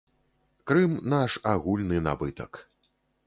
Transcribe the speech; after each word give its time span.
Крым 0.71 0.95
наш 1.13 1.37
агульны 1.53 1.97
набытак. 2.09 2.61